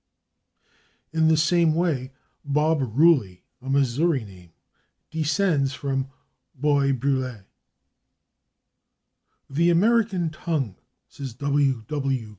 [1.13, 2.11] In the same way
[2.43, 4.51] /Bob Ruly/, a Missouri name,
[5.11, 6.09] descends from
[6.59, 7.45] /Bois Brulé/.
[9.47, 10.77] "The American tongue,"
[11.07, 11.83] says W.
[11.87, 12.29] W.